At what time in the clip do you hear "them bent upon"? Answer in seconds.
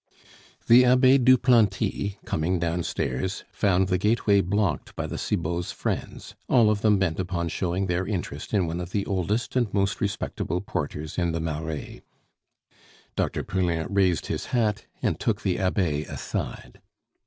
6.81-7.49